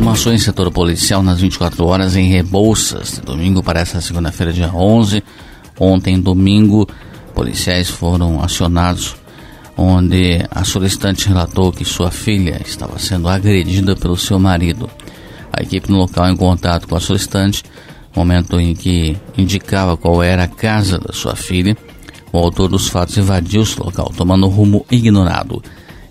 [0.00, 5.22] Informações setor policial nas 24 horas em Rebouças, de domingo para essa segunda-feira, dia 11.
[5.78, 6.88] Ontem, domingo,
[7.34, 9.14] policiais foram acionados,
[9.76, 14.88] onde a solicitante relatou que sua filha estava sendo agredida pelo seu marido.
[15.52, 17.62] A equipe no local, em contato com a solicitante,
[18.16, 21.76] momento em que indicava qual era a casa da sua filha,
[22.32, 25.62] o autor dos fatos invadiu-se local, tomando rumo ignorado.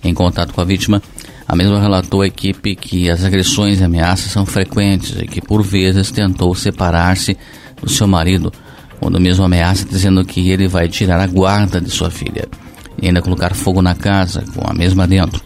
[0.03, 1.01] Em contato com a vítima,
[1.49, 5.63] a mesma relatou à equipe que as agressões e ameaças são frequentes e que por
[5.63, 7.35] vezes tentou separar-se
[7.81, 8.53] do seu marido,
[8.99, 12.47] quando mesmo ameaça dizendo que ele vai tirar a guarda de sua filha
[13.01, 15.41] e ainda colocar fogo na casa com a mesma dentro.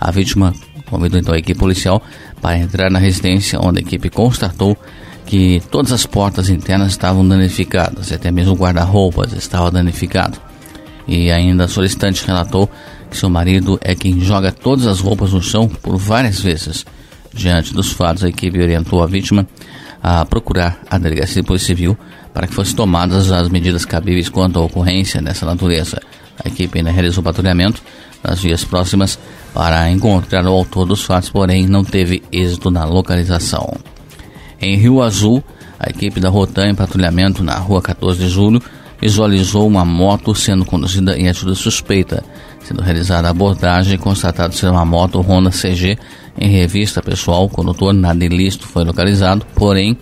[0.00, 0.54] A vítima
[0.88, 2.00] convidou então a equipe policial
[2.40, 4.78] para entrar na residência, onde a equipe constatou
[5.26, 10.38] que todas as portas internas estavam danificadas, e até mesmo o guarda-roupas estava danificado.
[11.08, 12.70] E ainda a solicitante relatou
[13.10, 16.84] que seu marido é quem joga todas as roupas no chão por várias vezes.
[17.32, 19.46] Diante dos fatos, a equipe orientou a vítima
[20.02, 21.96] a procurar a delegacia de polícia civil
[22.32, 26.00] para que fossem tomadas as medidas cabíveis quanto à ocorrência dessa natureza.
[26.44, 27.82] A equipe ainda realizou patrulhamento
[28.22, 29.18] nas vias próximas
[29.54, 33.76] para encontrar o autor dos fatos, porém não teve êxito na localização.
[34.60, 35.42] Em Rio Azul,
[35.78, 38.62] a equipe da Rotan em patrulhamento na rua 14 de julho
[39.00, 42.24] visualizou uma moto sendo conduzida em atitude suspeita.
[42.62, 45.96] Sendo realizada a abordagem, constatado ser uma moto Honda CG
[46.38, 49.96] em revista pessoal, o condutor nada ilícito foi localizado, porém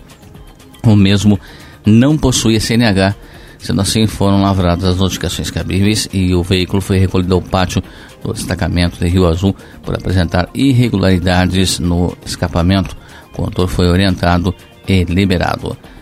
[0.83, 1.39] o mesmo
[1.85, 3.15] não possuía CNH.
[3.57, 7.81] Sendo assim, foram lavradas as notificações cabíveis e o veículo foi recolhido ao pátio
[8.23, 12.95] do destacamento de Rio Azul por apresentar irregularidades no escapamento.
[13.33, 14.53] O condutor foi orientado
[14.87, 15.75] e liberado.